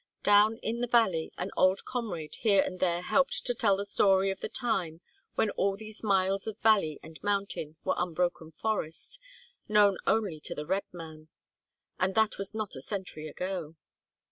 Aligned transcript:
Down 0.23 0.57
in 0.63 0.81
the 0.81 0.87
valley 0.87 1.31
an 1.37 1.51
old 1.55 1.85
comrade 1.85 2.33
here 2.39 2.63
and 2.63 2.79
there 2.79 3.03
helped 3.03 3.45
to 3.45 3.53
tell 3.53 3.77
the 3.77 3.85
story 3.85 4.31
of 4.31 4.39
the 4.39 4.49
time 4.49 4.99
when 5.35 5.51
all 5.51 5.77
these 5.77 6.03
miles 6.03 6.47
of 6.47 6.57
valley 6.57 6.99
and 7.03 7.21
mountain 7.21 7.75
were 7.83 7.93
unbroken 7.95 8.51
forest, 8.51 9.19
known 9.69 9.99
only 10.07 10.39
to 10.39 10.55
the 10.55 10.65
red 10.65 10.85
man. 10.91 11.27
And 11.99 12.15
that 12.15 12.39
was 12.39 12.55
not 12.55 12.75
a 12.75 12.81
century 12.81 13.27
ago. 13.27 13.75